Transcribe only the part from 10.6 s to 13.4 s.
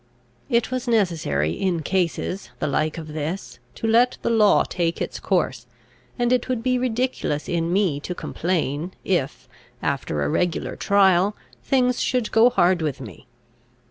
trial, things should go hard with me.